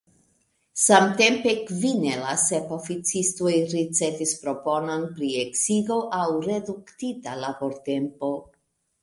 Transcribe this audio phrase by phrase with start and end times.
[0.83, 8.35] Samtempe kvin el la sep oficistoj ricevis proponon pri eksigo aŭ reduktita labortempo.